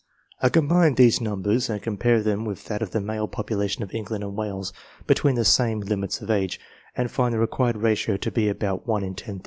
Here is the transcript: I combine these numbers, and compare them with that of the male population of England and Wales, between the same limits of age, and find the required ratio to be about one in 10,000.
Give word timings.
I 0.41 0.49
combine 0.49 0.95
these 0.95 1.21
numbers, 1.21 1.69
and 1.69 1.79
compare 1.79 2.23
them 2.23 2.43
with 2.43 2.65
that 2.65 2.81
of 2.81 2.89
the 2.89 2.99
male 2.99 3.27
population 3.27 3.83
of 3.83 3.93
England 3.93 4.23
and 4.23 4.35
Wales, 4.35 4.73
between 5.05 5.35
the 5.35 5.45
same 5.45 5.79
limits 5.81 6.21
of 6.21 6.31
age, 6.31 6.59
and 6.97 7.11
find 7.11 7.35
the 7.35 7.37
required 7.37 7.77
ratio 7.77 8.17
to 8.17 8.31
be 8.31 8.49
about 8.49 8.87
one 8.87 9.03
in 9.03 9.13
10,000. 9.13 9.39